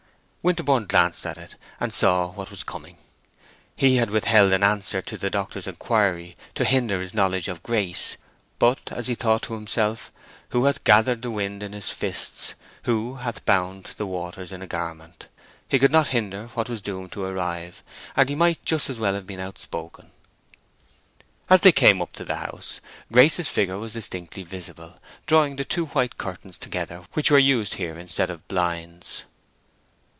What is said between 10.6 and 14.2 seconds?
hath gathered the wind in his fists? who hath bound the